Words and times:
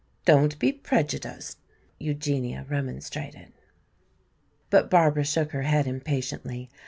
"Don't 0.25 0.57
be 0.57 0.71
prejudiced," 0.73 1.59
Eugenia 1.99 2.65
remonstrated. 2.67 3.51
But 4.71 4.89
Barbara 4.89 5.25
shook 5.25 5.51
her 5.51 5.61
head 5.61 5.85
impatiently. 5.85 6.71